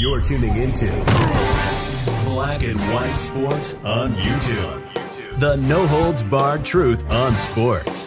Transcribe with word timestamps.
You're 0.00 0.22
tuning 0.22 0.56
into 0.56 0.86
Black 2.24 2.62
and 2.62 2.80
White 2.90 3.12
Sports 3.12 3.74
on 3.84 4.14
YouTube. 4.14 5.38
The 5.38 5.56
no 5.56 5.86
holds 5.86 6.22
barred 6.22 6.64
truth 6.64 7.04
on 7.10 7.36
sports. 7.36 8.06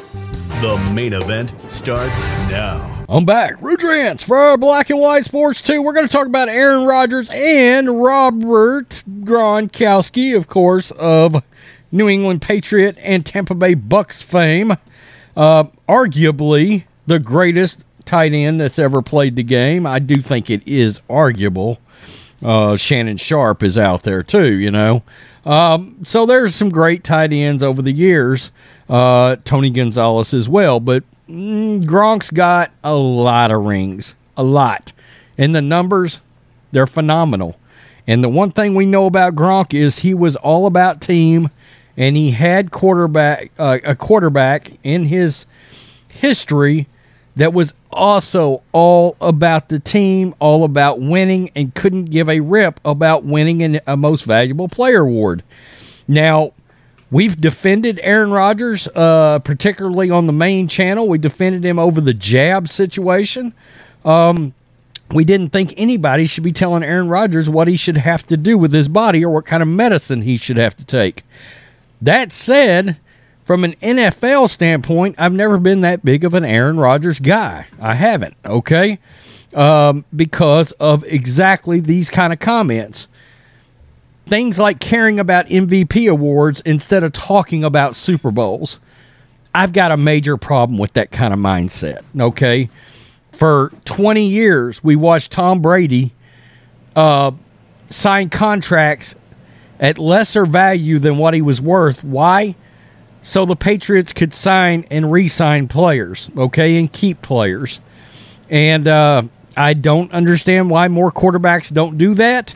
The 0.62 0.76
main 0.92 1.14
event 1.14 1.54
starts 1.70 2.20
now. 2.50 3.06
I'm 3.08 3.26
back. 3.26 3.60
Rudrance 3.60 4.24
for 4.24 4.58
Black 4.58 4.90
and 4.90 4.98
White 4.98 5.26
Sports 5.26 5.62
2. 5.62 5.84
We're 5.84 5.94
going 5.94 6.08
to 6.08 6.12
talk 6.12 6.26
about 6.26 6.50
Aaron 6.50 6.88
Rodgers 6.88 7.30
and 7.30 8.02
Robert 8.02 9.04
Gronkowski, 9.20 10.36
of 10.36 10.48
course, 10.48 10.90
of 10.90 11.44
New 11.92 12.10
England 12.10 12.42
Patriot 12.42 12.98
and 13.02 13.24
Tampa 13.24 13.54
Bay 13.54 13.76
Bucks 13.76 14.20
fame. 14.20 14.72
Uh, 15.38 15.66
arguably 15.88 16.86
the 17.06 17.20
greatest 17.20 17.84
tight 18.06 18.34
end 18.34 18.60
that's 18.60 18.80
ever 18.80 19.04
played 19.04 19.36
the 19.36 19.44
game. 19.44 19.86
I 19.86 20.00
do 20.00 20.22
think 20.22 20.50
it 20.50 20.68
is 20.68 21.00
arguable. 21.08 21.80
Uh, 22.44 22.76
Shannon 22.76 23.18
Sharpe 23.18 23.64
is 23.64 23.78
out 23.78 24.04
there 24.04 24.24
too, 24.24 24.52
you 24.52 24.72
know. 24.72 25.04
Um, 25.46 25.98
so 26.04 26.26
there's 26.26 26.56
some 26.56 26.70
great 26.70 27.04
tight 27.04 27.34
ends 27.34 27.64
over 27.64 27.82
the 27.82 27.92
years. 27.92 28.52
Uh, 28.90 29.38
Tony 29.44 29.70
Gonzalez 29.70 30.34
as 30.34 30.50
well, 30.50 30.80
but 30.80 31.04
mm, 31.30 31.84
Gronk's 31.84 32.30
got 32.30 32.72
a 32.84 32.94
lot 32.94 33.52
of 33.52 33.64
rings, 33.64 34.16
a 34.36 34.44
lot, 34.44 34.92
and 35.38 35.56
the 35.56 35.62
numbers 35.62 36.20
they're 36.72 36.88
phenomenal. 36.88 37.58
And 38.08 38.24
the 38.24 38.30
one 38.30 38.52
thing 38.52 38.76
we 38.76 38.86
know 38.86 39.06
about 39.06 39.36
Gronk 39.36 39.74
is 39.74 40.00
he 40.00 40.14
was 40.14 40.36
all 40.36 40.66
about 40.66 41.00
team, 41.00 41.50
and 41.96 42.18
he 42.18 42.32
had 42.32 42.72
quarterback 42.72 43.52
uh, 43.58 43.80
a 43.84 43.96
quarterback 43.96 44.72
in 44.84 45.06
his 45.06 45.46
history 46.10 46.88
that 47.36 47.54
was 47.54 47.74
also 47.92 48.62
all 48.72 49.16
about 49.20 49.70
the 49.70 49.80
team, 49.80 50.36
all 50.40 50.64
about 50.64 51.00
winning, 51.00 51.50
and 51.56 51.74
couldn't 51.74 52.06
give 52.06 52.30
a 52.30 52.40
rip 52.40 52.80
about 52.86 53.24
winning 53.24 53.64
an, 53.64 53.80
a 53.88 53.98
most 53.98 54.24
valuable 54.24 54.68
player 54.68 55.02
award. 55.02 55.44
Now, 56.08 56.54
we've 57.10 57.40
defended 57.40 58.00
Aaron 58.04 58.32
Rodgers, 58.32 58.88
uh, 58.90 59.40
particularly 59.40 60.10
on 60.10 60.28
the 60.28 60.34
main 60.34 60.68
channel. 60.68 61.08
We 61.08 61.18
defended 61.18 61.66
him 61.66 61.80
over 61.80 62.02
the 62.02 62.14
jab 62.14 62.68
situation. 62.68 63.54
Um, 64.06 64.54
we 65.12 65.24
didn't 65.24 65.50
think 65.50 65.74
anybody 65.78 66.26
should 66.26 66.44
be 66.44 66.52
telling 66.52 66.84
Aaron 66.84 67.08
Rodgers 67.08 67.50
what 67.50 67.68
he 67.68 67.78
should 67.78 67.98
have 67.98 68.26
to 68.28 68.38
do 68.38 68.58
with 68.58 68.74
his 68.74 68.88
body 68.88 69.24
or 69.24 69.34
what 69.34 69.46
kind 69.46 69.62
of 69.62 69.70
medicine 69.70 70.24
he 70.24 70.38
should 70.38 70.58
have 70.58 70.76
to 70.76 70.84
take. 70.84 71.24
That 72.02 72.32
said, 72.32 72.98
from 73.46 73.64
an 73.64 73.74
NFL 73.82 74.50
standpoint, 74.50 75.16
I've 75.18 75.34
never 75.34 75.58
been 75.58 75.82
that 75.82 76.04
big 76.06 76.24
of 76.24 76.34
an 76.34 76.46
Aaron 76.46 76.78
Rodgers 76.78 77.20
guy. 77.20 77.68
I 77.80 77.94
haven't, 77.96 78.36
okay? 78.46 79.00
Um, 79.54 80.06
because 80.16 80.72
of 80.74 81.04
exactly 81.04 81.80
these 81.80 82.10
kind 82.10 82.32
of 82.32 82.40
comments. 82.40 83.08
Things 84.26 84.58
like 84.58 84.80
caring 84.80 85.20
about 85.20 85.48
MVP 85.48 86.10
awards 86.10 86.62
instead 86.62 87.04
of 87.04 87.12
talking 87.12 87.64
about 87.64 87.96
Super 87.96 88.32
Bowls. 88.32 88.80
I've 89.54 89.74
got 89.74 89.92
a 89.92 89.98
major 89.98 90.38
problem 90.38 90.80
with 90.80 90.94
that 90.94 91.12
kind 91.12 91.34
of 91.34 91.40
mindset, 91.40 92.04
okay? 92.20 92.70
For 93.34 93.72
20 93.86 94.28
years, 94.28 94.84
we 94.84 94.96
watched 94.96 95.32
Tom 95.32 95.62
Brady 95.62 96.14
uh, 96.96 97.32
sign 97.90 98.30
contracts 98.30 99.16
at 99.80 100.00
lesser 100.00 100.46
value 100.46 100.98
than 100.98 101.18
what 101.18 101.34
he 101.34 101.42
was 101.42 101.60
worth. 101.60 102.04
Why? 102.04 102.56
So 103.24 103.46
the 103.46 103.56
Patriots 103.56 104.12
could 104.14 104.34
sign 104.34 104.86
and 104.92 105.12
re-sign 105.12 105.68
players, 105.70 106.30
okay, 106.38 106.78
and 106.78 106.92
keep 106.92 107.22
players. 107.22 107.80
And 108.50 108.88
uh, 108.88 109.24
I 109.56 109.74
don't 109.74 110.12
understand 110.12 110.70
why 110.70 110.90
more 110.90 111.12
quarterbacks 111.12 111.72
don't 111.74 111.98
do 111.98 112.14
that 112.16 112.54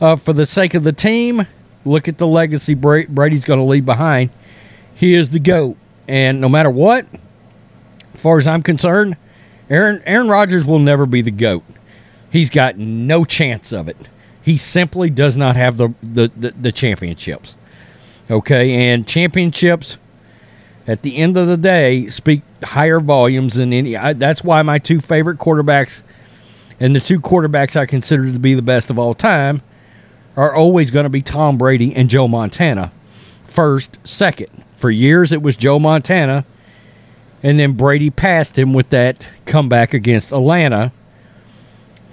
uh, 0.00 0.16
for 0.16 0.32
the 0.32 0.46
sake 0.46 0.74
of 0.74 0.84
the 0.84 0.92
team. 0.92 1.46
Look 1.84 2.08
at 2.08 2.18
the 2.18 2.26
legacy 2.26 2.74
Brady's 2.74 3.44
going 3.44 3.60
to 3.60 3.64
leave 3.64 3.84
behind. 3.84 4.30
He 4.94 5.14
is 5.14 5.30
the 5.30 5.40
goat, 5.40 5.76
and 6.08 6.40
no 6.40 6.48
matter 6.48 6.70
what, 6.70 7.06
as 8.14 8.20
far 8.20 8.38
as 8.38 8.46
I'm 8.46 8.62
concerned, 8.62 9.16
Aaron 9.68 10.02
Aaron 10.06 10.28
Rodgers 10.28 10.64
will 10.64 10.78
never 10.78 11.04
be 11.04 11.20
the 11.20 11.30
goat. 11.30 11.64
He's 12.30 12.50
got 12.50 12.78
no 12.78 13.24
chance 13.24 13.72
of 13.72 13.88
it. 13.88 13.96
He 14.42 14.56
simply 14.56 15.10
does 15.10 15.36
not 15.36 15.56
have 15.56 15.76
the 15.76 15.92
the, 16.02 16.30
the, 16.36 16.50
the 16.52 16.72
championships. 16.72 17.56
Okay, 18.30 18.90
and 18.90 19.06
championships 19.06 19.98
at 20.86 21.02
the 21.02 21.16
end 21.16 21.36
of 21.36 21.46
the 21.46 21.56
day 21.56 22.08
speak 22.08 22.42
higher 22.62 23.00
volumes 23.00 23.54
than 23.54 23.72
any. 23.72 23.96
I, 23.96 24.12
that's 24.12 24.42
why 24.42 24.62
my 24.62 24.78
two 24.78 25.00
favorite 25.00 25.38
quarterbacks 25.38 26.02
and 26.80 26.94
the 26.94 27.00
two 27.00 27.20
quarterbacks 27.20 27.76
I 27.76 27.86
consider 27.86 28.32
to 28.32 28.38
be 28.38 28.54
the 28.54 28.62
best 28.62 28.90
of 28.90 28.98
all 28.98 29.14
time 29.14 29.62
are 30.36 30.54
always 30.54 30.90
going 30.90 31.04
to 31.04 31.10
be 31.10 31.22
Tom 31.22 31.56
Brady 31.56 31.94
and 31.94 32.10
Joe 32.10 32.28
Montana. 32.28 32.92
First, 33.46 33.98
second. 34.04 34.64
For 34.76 34.90
years 34.90 35.32
it 35.32 35.40
was 35.40 35.56
Joe 35.56 35.78
Montana, 35.78 36.44
and 37.42 37.58
then 37.58 37.72
Brady 37.72 38.10
passed 38.10 38.58
him 38.58 38.74
with 38.74 38.90
that 38.90 39.30
comeback 39.46 39.94
against 39.94 40.32
Atlanta. 40.32 40.92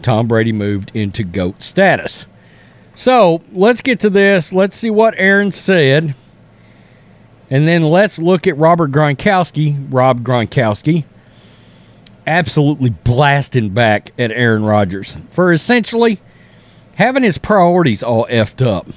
Tom 0.01 0.27
Brady 0.27 0.53
moved 0.53 0.91
into 0.93 1.23
GOAT 1.23 1.61
status. 1.61 2.25
So 2.95 3.41
let's 3.51 3.81
get 3.81 3.99
to 4.01 4.09
this. 4.09 4.53
Let's 4.53 4.77
see 4.77 4.89
what 4.89 5.15
Aaron 5.17 5.51
said. 5.51 6.15
And 7.49 7.67
then 7.67 7.83
let's 7.83 8.19
look 8.19 8.47
at 8.47 8.57
Robert 8.57 8.91
Gronkowski, 8.91 9.87
Rob 9.91 10.23
Gronkowski, 10.23 11.05
absolutely 12.25 12.89
blasting 12.89 13.69
back 13.69 14.11
at 14.17 14.31
Aaron 14.31 14.63
Rodgers 14.63 15.17
for 15.31 15.51
essentially 15.51 16.19
having 16.95 17.23
his 17.23 17.37
priorities 17.37 18.03
all 18.03 18.25
effed 18.29 18.65
up. 18.65 18.87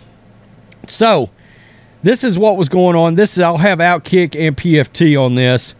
So, 0.86 1.30
this 2.02 2.22
is 2.22 2.38
what 2.38 2.56
was 2.56 2.68
going 2.68 2.94
on. 2.94 3.14
This 3.14 3.32
is 3.32 3.40
I'll 3.40 3.56
have 3.56 3.78
Outkick 3.78 4.36
and 4.38 4.56
PFT 4.56 5.20
on 5.20 5.34
this. 5.34 5.74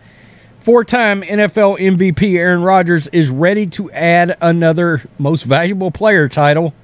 Four-time 0.61 1.23
NFL 1.23 1.79
MVP 1.79 2.37
Aaron 2.37 2.63
Rodgers 2.63 3.07
is 3.09 3.31
ready 3.31 3.67
to 3.69 3.91
add 3.93 4.37
another 4.41 5.09
most 5.19 5.45
valuable 5.45 5.93
player 5.93 6.29
title 6.29 6.75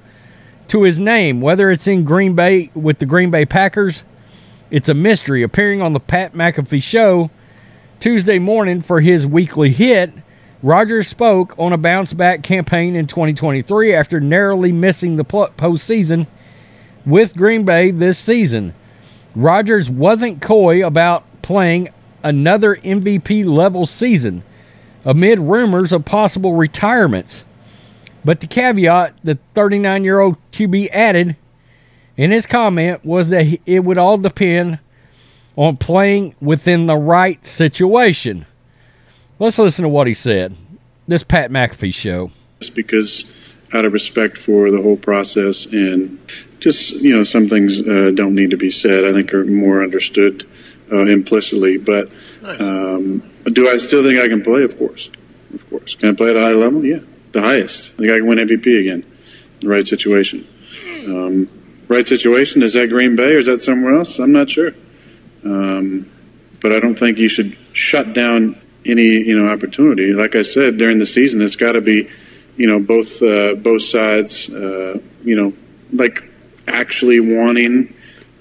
to 0.67 0.83
his 0.83 0.99
name, 0.99 1.41
whether 1.41 1.69
it's 1.69 1.87
in 1.87 2.03
Green 2.03 2.35
Bay 2.35 2.71
with 2.73 2.99
the 2.99 3.05
Green 3.05 3.31
Bay 3.31 3.45
Packers. 3.45 4.03
It's 4.71 4.89
a 4.89 4.93
mystery. 4.93 5.43
Appearing 5.43 5.81
on 5.81 5.93
the 5.93 5.99
Pat 5.99 6.33
McAfee 6.33 6.81
show 6.81 7.29
Tuesday 7.99 8.39
morning 8.39 8.81
for 8.81 9.01
his 9.01 9.25
weekly 9.25 9.71
hit, 9.71 10.11
Rodgers 10.63 11.07
spoke 11.07 11.53
on 11.59 11.73
a 11.73 11.77
bounce 11.77 12.13
back 12.13 12.41
campaign 12.41 12.95
in 12.95 13.05
2023 13.05 13.93
after 13.93 14.19
narrowly 14.19 14.71
missing 14.71 15.15
the 15.17 15.25
postseason 15.25 16.25
with 17.05 17.35
Green 17.35 17.65
Bay 17.65 17.91
this 17.91 18.17
season. 18.17 18.73
Rodgers 19.35 19.89
wasn't 19.89 20.41
coy 20.41 20.85
about 20.85 21.25
playing 21.41 21.89
another 22.23 22.77
MVP 22.77 23.45
level 23.45 23.85
season 23.85 24.43
amid 25.05 25.39
rumors 25.39 25.91
of 25.91 26.05
possible 26.05 26.53
retirements. 26.53 27.43
But 28.25 28.39
the 28.39 28.47
caveat 28.47 29.15
the 29.23 29.37
39 29.53 30.03
year 30.03 30.19
old 30.19 30.37
QB 30.51 30.89
added 30.91 31.35
in 32.15 32.31
his 32.31 32.45
comment 32.45 33.03
was 33.03 33.29
that 33.29 33.59
it 33.65 33.79
would 33.79 33.97
all 33.97 34.17
depend 34.17 34.79
on 35.55 35.77
playing 35.77 36.35
within 36.41 36.85
the 36.85 36.95
right 36.95 37.45
situation. 37.45 38.45
Let's 39.39 39.59
listen 39.59 39.83
to 39.83 39.89
what 39.89 40.07
he 40.07 40.13
said. 40.13 40.55
This 41.07 41.23
Pat 41.23 41.51
McAfee 41.51 41.93
show. 41.93 42.31
Just 42.59 42.75
because, 42.75 43.25
out 43.73 43.83
of 43.83 43.91
respect 43.91 44.37
for 44.37 44.71
the 44.71 44.81
whole 44.81 44.95
process, 44.95 45.65
and 45.65 46.17
just 46.59 46.91
you 46.91 47.13
know, 47.13 47.23
some 47.23 47.49
things 47.49 47.81
uh, 47.81 48.11
don't 48.15 48.35
need 48.35 48.51
to 48.51 48.57
be 48.57 48.71
said. 48.71 49.03
I 49.03 49.11
think 49.11 49.33
are 49.33 49.43
more 49.43 49.83
understood 49.83 50.47
uh, 50.91 51.05
implicitly. 51.05 51.77
But 51.77 52.13
nice. 52.41 52.61
um, 52.61 53.29
do 53.51 53.69
I 53.69 53.77
still 53.77 54.01
think 54.03 54.17
I 54.17 54.27
can 54.27 54.43
play? 54.43 54.63
Of 54.63 54.77
course, 54.77 55.09
of 55.53 55.69
course. 55.69 55.95
Can 55.95 56.09
I 56.09 56.13
play 56.13 56.29
at 56.29 56.37
a 56.37 56.41
high 56.41 56.53
level? 56.53 56.85
Yeah 56.85 56.99
the 57.33 57.41
highest. 57.41 57.91
Think 57.93 58.09
I 58.09 58.17
can 58.17 58.27
win 58.27 58.37
MVP 58.39 58.79
again. 58.79 59.05
The 59.59 59.67
right 59.67 59.85
situation. 59.85 60.47
Um, 60.85 61.85
right 61.87 62.07
situation. 62.07 62.63
Is 62.63 62.73
that 62.73 62.89
Green 62.89 63.15
Bay 63.15 63.33
or 63.33 63.39
is 63.39 63.47
that 63.47 63.61
somewhere 63.61 63.95
else? 63.95 64.19
I'm 64.19 64.31
not 64.31 64.49
sure. 64.49 64.71
Um, 65.43 66.09
but 66.61 66.71
I 66.71 66.79
don't 66.79 66.97
think 66.97 67.17
you 67.17 67.27
should 67.27 67.57
shut 67.73 68.13
down 68.13 68.61
any 68.85 69.17
you 69.17 69.37
know 69.37 69.51
opportunity. 69.51 70.13
Like 70.13 70.35
I 70.35 70.43
said 70.43 70.77
during 70.77 70.99
the 70.99 71.05
season, 71.05 71.41
it's 71.41 71.57
got 71.57 71.73
to 71.73 71.81
be 71.81 72.09
you 72.55 72.67
know, 72.67 72.79
both 72.79 73.21
uh, 73.21 73.55
both 73.55 73.81
sides, 73.81 74.49
uh, 74.49 74.99
you 75.23 75.35
know, 75.35 75.53
like 75.91 76.23
actually 76.67 77.19
wanting, 77.19 77.95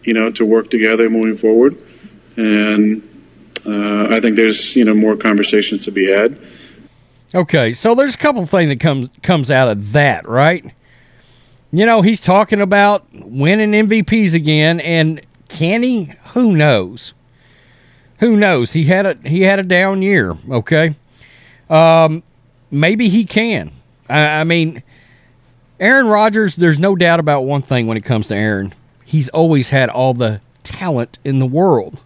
you 0.04 0.14
know, 0.14 0.30
to 0.32 0.44
work 0.44 0.70
together 0.70 1.08
moving 1.08 1.36
forward. 1.36 1.82
And 2.36 3.08
uh, 3.64 4.14
I 4.14 4.20
think 4.20 4.36
there's 4.36 4.76
you 4.76 4.84
know 4.84 4.94
more 4.94 5.16
conversations 5.16 5.86
to 5.86 5.92
be 5.92 6.10
had. 6.10 6.38
Okay, 7.34 7.72
so 7.72 7.94
there's 7.94 8.14
a 8.14 8.18
couple 8.18 8.44
things 8.46 8.68
that 8.68 8.80
comes 8.80 9.08
comes 9.22 9.50
out 9.50 9.68
of 9.68 9.92
that, 9.92 10.28
right? 10.28 10.64
You 11.72 11.86
know, 11.86 12.02
he's 12.02 12.20
talking 12.20 12.60
about 12.60 13.06
winning 13.12 13.72
MVPs 13.72 14.34
again, 14.34 14.80
and 14.80 15.20
can 15.48 15.82
he? 15.82 16.12
Who 16.34 16.54
knows? 16.54 17.14
Who 18.18 18.36
knows? 18.36 18.72
He 18.72 18.84
had 18.84 19.06
a 19.06 19.28
he 19.28 19.42
had 19.42 19.58
a 19.58 19.62
down 19.62 20.02
year. 20.02 20.36
Okay, 20.50 20.94
um, 21.70 22.22
maybe 22.70 23.08
he 23.08 23.24
can. 23.24 23.70
I, 24.08 24.40
I 24.40 24.44
mean, 24.44 24.82
Aaron 25.80 26.08
Rodgers. 26.08 26.56
There's 26.56 26.78
no 26.78 26.94
doubt 26.94 27.18
about 27.18 27.42
one 27.42 27.62
thing 27.62 27.86
when 27.86 27.96
it 27.96 28.04
comes 28.04 28.28
to 28.28 28.36
Aaron. 28.36 28.74
He's 29.04 29.30
always 29.30 29.70
had 29.70 29.88
all 29.88 30.12
the 30.12 30.40
talent 30.64 31.18
in 31.24 31.38
the 31.38 31.46
world. 31.46 32.00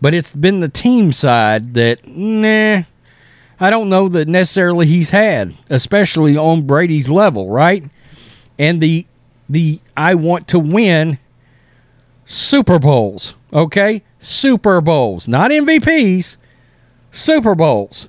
But 0.00 0.14
it's 0.14 0.32
been 0.32 0.60
the 0.60 0.68
team 0.68 1.12
side 1.12 1.74
that, 1.74 2.06
nah, 2.06 2.82
I 3.58 3.70
don't 3.70 3.88
know 3.88 4.08
that 4.08 4.28
necessarily 4.28 4.86
he's 4.86 5.10
had, 5.10 5.54
especially 5.70 6.36
on 6.36 6.66
Brady's 6.66 7.08
level, 7.08 7.48
right? 7.48 7.84
And 8.58 8.80
the 8.80 9.06
the 9.48 9.80
I 9.96 10.14
want 10.14 10.48
to 10.48 10.58
win 10.58 11.18
Super 12.26 12.78
Bowls, 12.78 13.34
okay? 13.52 14.02
Super 14.18 14.80
Bowls, 14.80 15.28
not 15.28 15.50
MVPs, 15.50 16.36
Super 17.12 17.54
Bowls. 17.54 18.08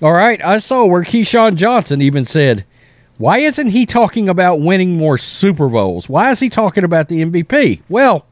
All 0.00 0.12
right, 0.12 0.42
I 0.44 0.58
saw 0.58 0.84
where 0.84 1.02
Keyshawn 1.02 1.54
Johnson 1.54 2.00
even 2.00 2.24
said, 2.24 2.64
why 3.18 3.38
isn't 3.38 3.68
he 3.68 3.86
talking 3.86 4.28
about 4.28 4.60
winning 4.60 4.96
more 4.96 5.16
Super 5.18 5.68
Bowls? 5.68 6.08
Why 6.08 6.30
is 6.32 6.40
he 6.40 6.48
talking 6.48 6.82
about 6.82 7.08
the 7.08 7.22
MVP? 7.22 7.82
Well, 7.88 8.26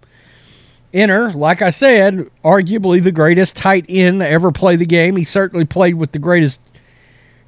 enter, 0.93 1.33
like 1.33 1.63
I 1.63 1.71
said, 1.71 2.29
arguably 2.45 3.03
the 3.03 3.13
greatest 3.13 3.57
tight 3.57 3.87
end 3.89 4.21
that 4.21 4.31
ever 4.31 4.51
played 4.53 4.79
the 4.79 4.87
game. 4.87 5.17
He 5.17 5.25
certainly 5.25 5.65
played 5.65 5.95
with 5.95 6.13
the 6.13 6.19
greatest 6.19 6.61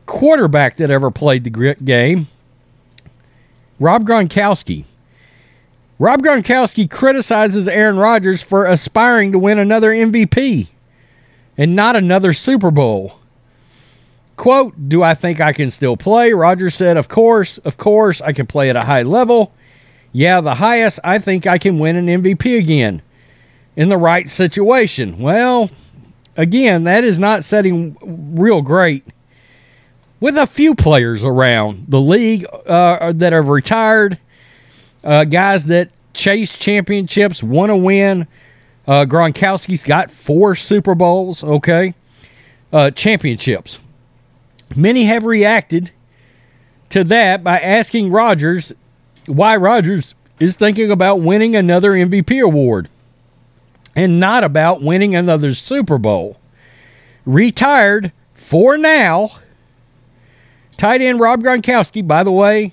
quarterback 0.07 0.77
that 0.77 0.91
ever 0.91 1.11
played 1.11 1.45
the 1.45 1.75
game, 1.85 2.29
Rob 3.79 4.07
Gronkowski. 4.07 4.85
Rob 5.99 6.23
Gronkowski 6.23 6.91
criticizes 6.91 7.69
Aaron 7.69 7.97
Rodgers 7.97 8.43
for 8.43 8.67
aspiring 8.67 9.33
to 9.33 9.39
win 9.39 9.59
another 9.59 9.93
MVP 9.93 10.69
and 11.57 11.77
not 11.77 11.95
another 11.95 12.33
Super 12.33 12.71
Bowl. 12.71 13.19
Quote, 14.37 14.89
Do 14.89 15.03
I 15.03 15.15
think 15.15 15.41
I 15.41 15.53
can 15.53 15.71
still 15.71 15.97
play? 15.97 16.33
Rodgers 16.33 16.75
said, 16.75 16.97
Of 16.97 17.09
course, 17.09 17.59
of 17.59 17.77
course, 17.77 18.21
I 18.21 18.33
can 18.33 18.47
play 18.47 18.69
at 18.69 18.77
a 18.77 18.83
high 18.83 19.03
level. 19.03 19.53
Yeah, 20.13 20.41
the 20.41 20.57
highest, 20.57 20.99
I 21.05 21.19
think 21.19 21.47
I 21.47 21.59
can 21.59 21.79
win 21.79 21.97
an 21.97 22.07
MVP 22.07 22.59
again 22.59 23.03
in 23.77 23.89
the 23.89 23.97
right 23.97 24.29
situation. 24.29 25.19
Well, 25.19 25.71
again, 26.37 26.85
that 26.85 27.05
is 27.05 27.19
not 27.19 27.45
setting 27.45 27.97
real 28.03 28.63
great 28.63 29.07
with 30.21 30.37
a 30.37 30.47
few 30.47 30.75
players 30.75 31.25
around 31.25 31.87
the 31.89 32.01
league 32.01 32.47
uh, 32.67 33.13
that 33.13 33.33
have 33.33 33.49
retired, 33.49 34.19
uh, 35.03 35.25
guys 35.25 35.65
that 35.67 35.91
chase 36.15 36.57
championships, 36.57 37.43
want 37.43 37.71
to 37.71 37.77
win. 37.77 38.27
Uh, 38.87 39.05
Gronkowski's 39.05 39.85
got 39.85 40.11
four 40.11 40.55
Super 40.55 40.95
Bowls, 40.95 41.43
okay, 41.43 41.95
uh, 42.73 42.91
championships. 42.91 43.79
Many 44.77 45.05
have 45.05 45.25
reacted 45.25 45.91
to 46.91 47.05
that 47.05 47.43
by 47.43 47.61
asking 47.61 48.11
Rodgers 48.11 48.73
why 49.27 49.57
Rodgers 49.57 50.15
is 50.41 50.57
thinking 50.57 50.91
about 50.91 51.21
winning 51.21 51.55
another 51.57 51.93
MVP 51.93 52.43
award 52.43 52.89
and 53.95 54.19
not 54.19 54.45
about 54.45 54.83
winning 54.83 55.15
another 55.15 55.55
Super 55.55 55.99
Bowl. 55.99 56.39
Retired 57.25 58.13
for 58.35 58.77
now. 58.77 59.31
Tight 60.77 61.01
end 61.01 61.21
Rob 61.21 61.43
Gronkowski, 61.43 62.07
by 62.07 62.25
the 62.25 62.33
way, 62.33 62.73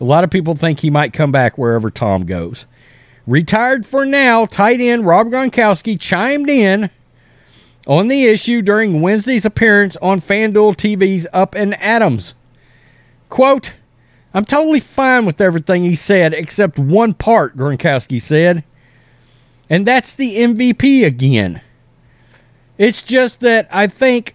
a 0.00 0.04
lot 0.04 0.24
of 0.24 0.30
people 0.30 0.54
think 0.54 0.80
he 0.80 0.90
might 0.90 1.12
come 1.12 1.32
back 1.32 1.56
wherever 1.56 1.90
Tom 1.90 2.24
goes. 2.26 2.66
Retired 3.26 3.86
for 3.86 4.04
now, 4.04 4.46
tight 4.46 4.80
end 4.80 5.06
Rob 5.06 5.28
Gronkowski 5.28 5.98
chimed 5.98 6.48
in 6.48 6.90
on 7.86 8.08
the 8.08 8.26
issue 8.26 8.62
during 8.62 9.00
Wednesday's 9.00 9.44
appearance 9.44 9.96
on 10.02 10.20
FanDuel 10.20 10.76
TV's 10.76 11.26
Up 11.32 11.54
and 11.54 11.74
Adams. 11.82 12.34
Quote, 13.28 13.74
I'm 14.34 14.44
totally 14.44 14.80
fine 14.80 15.24
with 15.24 15.40
everything 15.40 15.84
he 15.84 15.94
said 15.94 16.34
except 16.34 16.78
one 16.78 17.14
part, 17.14 17.56
Gronkowski 17.56 18.20
said. 18.20 18.62
And 19.70 19.86
that's 19.86 20.14
the 20.14 20.36
MVP 20.36 21.04
again. 21.04 21.60
It's 22.78 23.02
just 23.02 23.40
that 23.40 23.68
I 23.70 23.86
think 23.86 24.34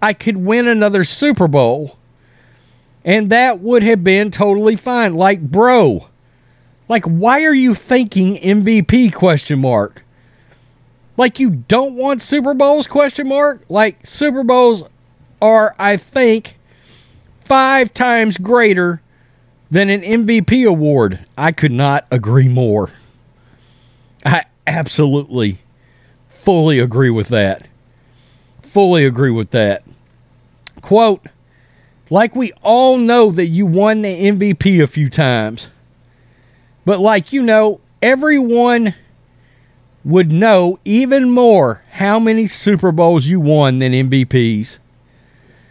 I 0.00 0.12
could 0.12 0.36
win 0.36 0.68
another 0.68 1.04
Super 1.04 1.48
Bowl 1.48 1.98
and 3.04 3.30
that 3.30 3.60
would 3.60 3.82
have 3.82 4.04
been 4.04 4.30
totally 4.30 4.76
fine. 4.76 5.14
Like, 5.14 5.40
bro, 5.40 6.08
like 6.88 7.04
why 7.04 7.44
are 7.44 7.54
you 7.54 7.74
thinking 7.74 8.36
MVP 8.36 9.12
question 9.14 9.60
mark? 9.60 10.04
Like 11.16 11.38
you 11.38 11.50
don't 11.50 11.94
want 11.94 12.22
Super 12.22 12.54
Bowls 12.54 12.86
question 12.86 13.28
mark? 13.28 13.62
Like 13.68 14.06
Super 14.06 14.44
Bowls 14.44 14.84
are 15.42 15.74
I 15.78 15.96
think 15.96 16.56
5 17.44 17.92
times 17.92 18.38
greater 18.38 19.02
than 19.70 19.88
an 19.88 20.02
MVP 20.02 20.66
award. 20.66 21.20
I 21.36 21.52
could 21.52 21.72
not 21.72 22.06
agree 22.10 22.48
more. 22.48 22.90
I 24.24 24.44
absolutely 24.66 25.58
fully 26.30 26.78
agree 26.78 27.10
with 27.10 27.28
that. 27.28 27.66
Fully 28.62 29.04
agree 29.04 29.30
with 29.30 29.50
that. 29.50 29.84
Quote, 30.80 31.26
like 32.08 32.34
we 32.34 32.52
all 32.62 32.96
know 32.96 33.30
that 33.30 33.46
you 33.46 33.66
won 33.66 34.02
the 34.02 34.30
MVP 34.30 34.82
a 34.82 34.86
few 34.86 35.10
times. 35.10 35.68
But 36.84 37.00
like 37.00 37.32
you 37.32 37.42
know, 37.42 37.80
everyone 38.02 38.94
would 40.04 40.32
know 40.32 40.78
even 40.84 41.30
more 41.30 41.82
how 41.90 42.18
many 42.18 42.46
Super 42.46 42.90
Bowls 42.90 43.26
you 43.26 43.38
won 43.38 43.78
than 43.78 43.92
MVPs. 43.92 44.78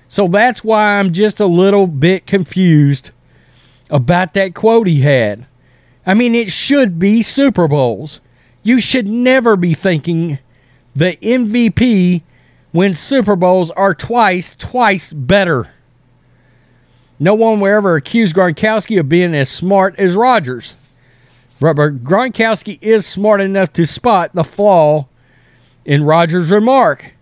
So 0.07 0.27
that's 0.27 0.63
why 0.63 0.99
I'm 0.99 1.13
just 1.13 1.39
a 1.39 1.45
little 1.45 1.87
bit 1.87 2.25
confused 2.25 3.11
about 3.89 4.33
that 4.33 4.55
quote 4.55 4.87
he 4.87 5.01
had. 5.01 5.45
I 6.05 6.13
mean, 6.13 6.35
it 6.35 6.51
should 6.51 6.99
be 6.99 7.21
Super 7.21 7.67
Bowls. 7.67 8.19
You 8.63 8.79
should 8.79 9.07
never 9.07 9.55
be 9.55 9.73
thinking 9.73 10.39
the 10.95 11.17
MVP 11.21 12.21
when 12.71 12.93
Super 12.93 13.35
Bowls 13.35 13.71
are 13.71 13.95
twice, 13.95 14.55
twice 14.57 15.13
better. 15.13 15.69
No 17.19 17.33
one 17.33 17.59
will 17.59 17.75
ever 17.75 17.95
accuse 17.95 18.31
Gronkowski 18.31 18.99
of 18.99 19.09
being 19.09 19.35
as 19.35 19.49
smart 19.49 19.97
as 19.97 20.15
Rodgers. 20.15 20.75
But 21.59 21.75
Gronkowski 21.75 22.79
is 22.81 23.05
smart 23.05 23.41
enough 23.41 23.73
to 23.73 23.85
spot 23.85 24.31
the 24.33 24.43
flaw 24.43 25.07
in 25.83 26.03
Rodgers' 26.03 26.51
remark. 26.51 27.13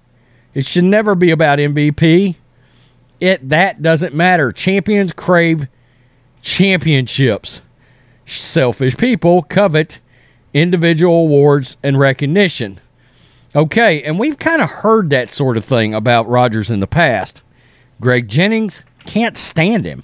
It 0.53 0.65
should 0.65 0.84
never 0.84 1.15
be 1.15 1.32
about 1.32 1.60
MVP. 1.60 2.36
It 3.20 3.50
that 3.50 3.82
doesn't 3.82 4.13
matter. 4.13 4.51
Champions 4.51 5.12
crave 5.13 5.67
championships. 6.41 7.62
Selfish 8.25 8.98
people 8.98 9.44
covet 9.44 10.00
individual 10.62 11.22
awards 11.22 11.78
and 11.84 12.00
recognition. 12.00 12.80
Okay, 13.56 14.04
and 14.04 14.20
we've 14.20 14.38
kind 14.38 14.62
of 14.62 14.70
heard 14.70 15.10
that 15.10 15.30
sort 15.30 15.58
of 15.58 15.66
thing 15.66 15.94
about 15.94 16.28
Rodgers 16.28 16.70
in 16.70 16.80
the 16.80 16.88
past. 16.88 17.42
Greg 18.00 18.28
Jennings 18.28 18.84
can't 19.06 19.38
stand 19.38 19.86
him. 19.86 20.04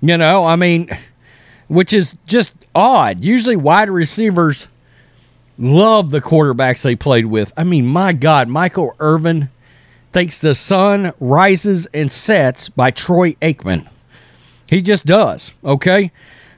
You 0.00 0.16
know, 0.16 0.44
I 0.44 0.56
mean, 0.56 0.88
which 1.68 1.92
is 1.92 2.14
just 2.26 2.54
odd. 2.74 3.22
Usually, 3.22 3.56
wide 3.56 3.90
receivers 3.90 4.68
love 5.58 6.10
the 6.10 6.20
quarterbacks 6.20 6.82
they 6.82 6.96
played 6.96 7.26
with. 7.26 7.52
I 7.56 7.64
mean, 7.64 7.86
my 7.86 8.12
God, 8.12 8.48
Michael 8.48 8.94
Irvin 9.00 9.50
thinks 10.12 10.38
the 10.38 10.54
sun 10.54 11.12
rises 11.20 11.86
and 11.92 12.10
sets 12.10 12.68
by 12.68 12.90
Troy 12.90 13.32
Aikman. 13.42 13.86
He 14.66 14.82
just 14.82 15.06
does, 15.06 15.52
okay? 15.64 16.12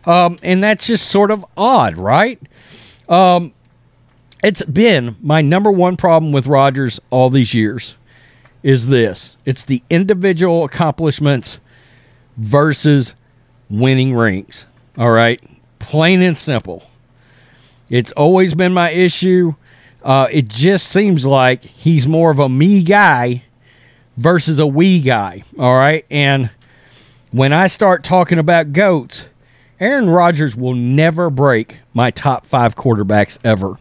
Um, 0.04 0.38
and 0.42 0.62
that's 0.62 0.86
just 0.86 1.10
sort 1.10 1.30
of 1.30 1.44
odd, 1.56 1.96
right? 1.96 2.40
Um, 3.10 3.52
it's 4.42 4.62
been 4.62 5.16
my 5.20 5.42
number 5.42 5.70
one 5.70 5.96
problem 5.96 6.32
with 6.32 6.46
Rodgers 6.46 7.00
all 7.10 7.28
these 7.28 7.52
years 7.52 7.96
is 8.62 8.88
this 8.88 9.36
it's 9.44 9.64
the 9.64 9.82
individual 9.90 10.64
accomplishments 10.64 11.60
versus 12.36 13.14
winning 13.68 14.14
rings. 14.14 14.66
All 14.96 15.10
right. 15.10 15.40
Plain 15.78 16.22
and 16.22 16.36
simple. 16.36 16.84
It's 17.88 18.12
always 18.12 18.54
been 18.54 18.72
my 18.72 18.90
issue. 18.90 19.54
Uh, 20.02 20.28
it 20.30 20.48
just 20.48 20.88
seems 20.88 21.26
like 21.26 21.64
he's 21.64 22.06
more 22.06 22.30
of 22.30 22.38
a 22.38 22.48
me 22.48 22.82
guy 22.82 23.42
versus 24.16 24.58
a 24.58 24.66
we 24.66 25.00
guy. 25.00 25.42
All 25.58 25.76
right. 25.76 26.04
And 26.10 26.50
when 27.32 27.52
I 27.52 27.66
start 27.66 28.04
talking 28.04 28.38
about 28.38 28.72
GOATs, 28.72 29.24
Aaron 29.80 30.10
Rodgers 30.10 30.54
will 30.54 30.74
never 30.74 31.30
break 31.30 31.78
my 31.94 32.10
top 32.10 32.44
five 32.44 32.76
quarterbacks 32.76 33.38
ever. 33.42 33.78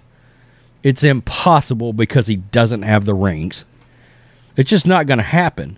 It's 0.82 1.04
impossible 1.04 1.92
because 1.92 2.28
he 2.28 2.38
doesn't 2.38 2.84
have 2.84 3.06
the 3.06 3.14
rings. 3.14 3.66
It's 4.56 4.70
just 4.70 4.88
not 4.88 5.08
going 5.08 5.18
to 5.18 5.24
happen. 5.24 5.78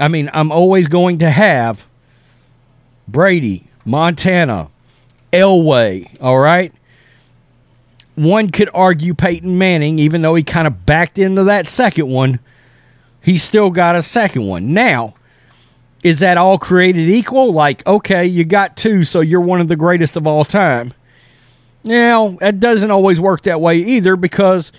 I 0.00 0.08
mean, 0.08 0.30
I'm 0.32 0.50
always 0.50 0.88
going 0.88 1.18
to 1.18 1.30
have 1.30 1.84
Brady, 3.06 3.68
Montana, 3.84 4.68
Elway, 5.30 6.16
all 6.22 6.38
right? 6.38 6.72
One 8.14 8.50
could 8.50 8.70
argue 8.72 9.12
Peyton 9.12 9.58
Manning, 9.58 9.98
even 9.98 10.22
though 10.22 10.34
he 10.34 10.42
kind 10.42 10.66
of 10.66 10.86
backed 10.86 11.18
into 11.18 11.44
that 11.44 11.68
second 11.68 12.08
one, 12.08 12.40
he 13.20 13.36
still 13.36 13.70
got 13.70 13.94
a 13.94 14.02
second 14.02 14.46
one. 14.46 14.72
Now, 14.72 15.14
is 16.04 16.20
that 16.20 16.38
all 16.38 16.58
created 16.58 17.08
equal? 17.08 17.52
Like, 17.52 17.84
okay, 17.86 18.24
you 18.24 18.44
got 18.44 18.76
two, 18.76 19.04
so 19.04 19.20
you're 19.20 19.40
one 19.40 19.60
of 19.60 19.66
the 19.66 19.74
greatest 19.74 20.16
of 20.16 20.26
all 20.26 20.44
time. 20.44 20.94
Now, 21.82 22.38
it 22.40 22.60
doesn't 22.60 22.90
always 22.90 23.18
work 23.18 23.42
that 23.42 23.60
way 23.60 23.78
either 23.78 24.14
because 24.14 24.70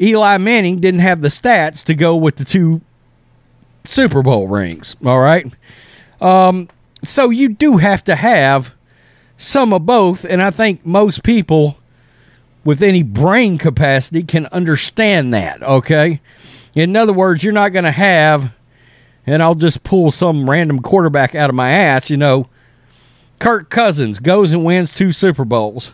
Eli 0.00 0.38
Manning 0.38 0.78
didn't 0.78 1.00
have 1.00 1.20
the 1.20 1.28
stats 1.28 1.84
to 1.84 1.94
go 1.94 2.16
with 2.16 2.36
the 2.36 2.44
two 2.44 2.80
Super 3.84 4.22
Bowl 4.22 4.48
rings. 4.48 4.96
All 5.04 5.20
right. 5.20 5.52
Um, 6.20 6.68
so 7.02 7.30
you 7.30 7.48
do 7.50 7.78
have 7.78 8.04
to 8.04 8.14
have 8.14 8.72
some 9.36 9.72
of 9.72 9.86
both. 9.86 10.24
And 10.24 10.40
I 10.40 10.50
think 10.50 10.86
most 10.86 11.22
people 11.22 11.78
with 12.64 12.82
any 12.82 13.02
brain 13.02 13.58
capacity 13.58 14.22
can 14.22 14.46
understand 14.46 15.34
that. 15.34 15.62
Okay. 15.62 16.20
In 16.74 16.94
other 16.94 17.12
words, 17.12 17.42
you're 17.42 17.52
not 17.52 17.70
going 17.70 17.84
to 17.84 17.90
have, 17.90 18.52
and 19.26 19.42
I'll 19.42 19.54
just 19.54 19.82
pull 19.82 20.10
some 20.10 20.48
random 20.48 20.80
quarterback 20.80 21.34
out 21.34 21.50
of 21.50 21.56
my 21.56 21.70
ass, 21.70 22.10
you 22.10 22.16
know, 22.16 22.48
Kirk 23.38 23.70
Cousins 23.70 24.18
goes 24.18 24.52
and 24.52 24.64
wins 24.64 24.92
two 24.92 25.12
Super 25.12 25.44
Bowls. 25.44 25.92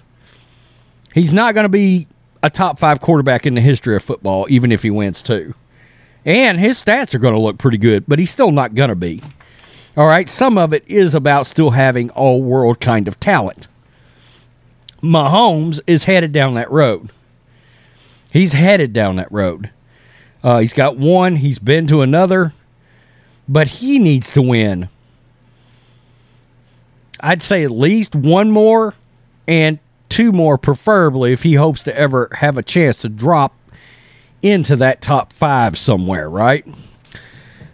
He's 1.14 1.32
not 1.32 1.54
going 1.54 1.64
to 1.64 1.68
be 1.68 2.06
a 2.42 2.50
top 2.50 2.78
five 2.78 3.00
quarterback 3.00 3.46
in 3.46 3.54
the 3.54 3.60
history 3.60 3.96
of 3.96 4.02
football, 4.02 4.46
even 4.50 4.72
if 4.72 4.82
he 4.82 4.90
wins 4.90 5.22
two. 5.22 5.54
And 6.24 6.58
his 6.58 6.82
stats 6.82 7.14
are 7.14 7.18
going 7.18 7.34
to 7.34 7.40
look 7.40 7.56
pretty 7.56 7.78
good, 7.78 8.04
but 8.08 8.18
he's 8.18 8.30
still 8.30 8.50
not 8.50 8.74
going 8.74 8.90
to 8.90 8.96
be. 8.96 9.22
All 9.96 10.08
right, 10.08 10.28
some 10.28 10.58
of 10.58 10.72
it 10.72 10.84
is 10.86 11.14
about 11.14 11.46
still 11.46 11.70
having 11.70 12.10
all 12.10 12.42
world 12.42 12.80
kind 12.80 13.08
of 13.08 13.18
talent. 13.18 13.68
Mahomes 15.00 15.80
is 15.86 16.04
headed 16.04 16.32
down 16.32 16.54
that 16.54 16.70
road. 16.70 17.10
He's 18.30 18.52
headed 18.52 18.92
down 18.92 19.16
that 19.16 19.30
road. 19.32 19.70
Uh, 20.42 20.58
he's 20.58 20.74
got 20.74 20.96
one, 20.96 21.36
he's 21.36 21.58
been 21.58 21.86
to 21.86 22.02
another, 22.02 22.52
but 23.48 23.66
he 23.66 23.98
needs 23.98 24.32
to 24.32 24.42
win. 24.42 24.88
I'd 27.20 27.42
say 27.42 27.64
at 27.64 27.70
least 27.70 28.14
one 28.14 28.50
more 28.50 28.94
and 29.48 29.78
two 30.08 30.32
more, 30.32 30.58
preferably, 30.58 31.32
if 31.32 31.42
he 31.42 31.54
hopes 31.54 31.82
to 31.84 31.96
ever 31.96 32.28
have 32.36 32.56
a 32.58 32.62
chance 32.62 32.98
to 32.98 33.08
drop 33.08 33.54
into 34.42 34.76
that 34.76 35.00
top 35.00 35.32
five 35.32 35.78
somewhere, 35.78 36.28
right? 36.28 36.66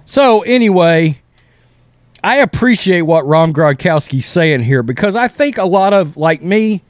So, 0.05 0.43
anyway, 0.43 1.21
I 2.23 2.37
appreciate 2.37 3.02
what 3.02 3.26
Ron 3.26 3.52
Gronkowski's 3.52 4.26
saying 4.26 4.62
here 4.62 4.83
because 4.83 5.17
I 5.17 5.29
think 5.29 5.59
a 5.59 5.64
lot 5.64 5.93
of, 5.93 6.17
like 6.17 6.43
me, 6.43 6.83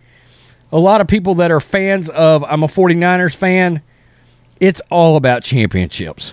a 0.70 0.78
lot 0.78 1.00
of 1.00 1.06
people 1.06 1.36
that 1.36 1.50
are 1.50 1.60
fans 1.60 2.10
of, 2.10 2.44
I'm 2.44 2.62
a 2.62 2.68
49ers 2.68 3.34
fan, 3.34 3.82
it's 4.60 4.80
all 4.90 5.16
about 5.16 5.42
championships. 5.42 6.32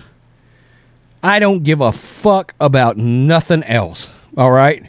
I 1.22 1.38
don't 1.38 1.62
give 1.62 1.80
a 1.80 1.92
fuck 1.92 2.54
about 2.60 2.96
nothing 2.96 3.62
else, 3.64 4.08
all 4.36 4.50
right? 4.50 4.86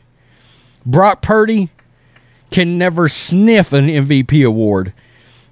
Brock 0.85 1.21
Purdy 1.21 1.69
can 2.51 2.77
never 2.77 3.09
sniff 3.09 3.73
an 3.73 3.87
MVP 3.87 4.45
award. 4.45 4.93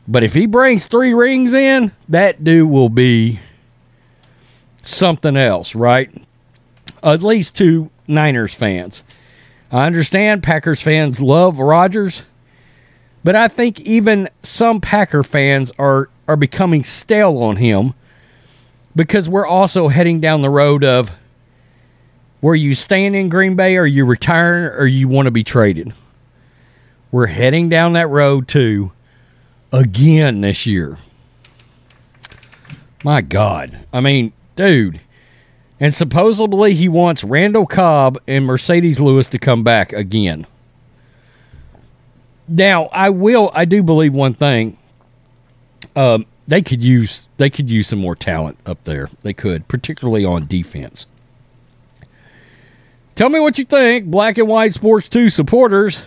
But 0.08 0.24
if 0.24 0.34
he 0.34 0.46
brings 0.46 0.86
three 0.86 1.14
rings 1.14 1.54
in, 1.54 1.92
that 2.08 2.44
dude 2.44 2.70
will 2.70 2.90
be 2.90 3.40
something 4.84 5.38
else, 5.38 5.76
right? 5.76 6.10
At 7.04 7.22
least 7.22 7.56
two 7.56 7.90
Niners 8.08 8.54
fans. 8.54 9.04
I 9.72 9.86
understand 9.86 10.42
Packers 10.42 10.82
fans 10.82 11.22
love 11.22 11.60
Rodgers, 11.60 12.24
but 13.24 13.36
I 13.36 13.48
think 13.48 13.80
even 13.82 14.30
some 14.42 14.82
Packer 14.82 15.24
fans 15.24 15.72
are 15.78 16.10
are 16.28 16.36
becoming 16.36 16.84
stale 16.84 17.38
on 17.38 17.56
him 17.58 17.94
because 18.96 19.30
we're 19.30 19.48
also 19.48 19.88
heading 19.88 20.20
down 20.20 20.42
the 20.42 20.50
road 20.50 20.84
of 20.84 21.12
where 22.42 22.56
you 22.56 22.74
staying 22.74 23.16
in 23.16 23.30
Green 23.30 23.56
Bay 23.56 23.78
or 23.78 23.86
you 23.86 24.06
retiring 24.06 24.74
or 24.78 24.88
you 24.88 25.08
want 25.08 25.28
to 25.28 25.32
be 25.32 25.44
traded. 25.44 25.94
We're 27.12 27.28
heading 27.28 27.70
down 27.70 27.94
that 27.94 28.08
road 28.08 28.48
too 28.48 28.92
again 29.72 30.42
this 30.42 30.66
year. 30.66 30.98
My 33.04 33.22
God. 33.22 33.80
I 33.94 34.00
mean, 34.00 34.34
dude. 34.56 35.02
And 35.80 35.96
supposedly 35.96 36.76
he 36.76 36.90
wants 36.90 37.24
Randall 37.24 37.66
Cobb 37.66 38.20
and 38.28 38.46
Marcedes 38.46 39.00
Lewis 39.00 39.30
to 39.30 39.40
come 39.40 39.64
back 39.64 39.94
again. 39.94 40.46
Now, 42.48 42.86
I 42.88 43.10
will 43.12 43.52
I 43.54 43.66
do 43.66 43.82
believe 43.82 44.14
one 44.14 44.34
thing. 44.34 44.78
Um, 45.96 46.26
they 46.50 46.64
could 46.64 46.84
use 46.84 47.28
they 47.38 47.50
could 47.50 47.70
use 47.70 47.88
some 47.88 48.00
more 48.00 48.16
talent 48.16 48.58
up 48.66 48.84
there. 48.84 49.08
They 49.22 49.34
could, 49.34 49.68
particularly 49.68 50.26
on 50.26 50.48
defense. 50.48 51.06
Tell 53.14 53.30
me 53.30 53.40
what 53.40 53.60
you 53.60 53.66
think, 53.66 54.06
Black 54.06 54.38
and 54.38 54.48
White 54.48 54.74
Sports 54.74 55.08
2 55.10 55.30
supporters. 55.30 56.02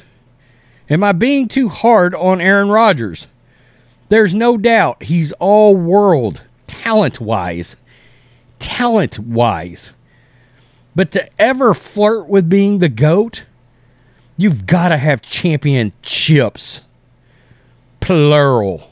Am 0.90 1.04
I 1.04 1.12
being 1.12 1.46
too 1.46 1.68
hard 1.68 2.14
on 2.14 2.40
Aaron 2.40 2.70
Rodgers? 2.70 3.28
There's 4.08 4.34
no 4.34 4.56
doubt 4.56 5.04
he's 5.04 5.32
all 5.32 5.76
world 5.76 6.42
talent 6.66 7.20
wise. 7.20 7.76
Talent 8.58 9.20
wise. 9.20 9.90
But 10.96 11.12
to 11.12 11.28
ever 11.40 11.72
flirt 11.72 12.28
with 12.28 12.48
being 12.48 12.78
the 12.78 12.88
GOAT, 12.88 13.44
you've 14.36 14.66
got 14.66 14.88
to 14.88 14.98
have 14.98 15.22
championships. 15.22 16.82
Plural. 18.00 18.91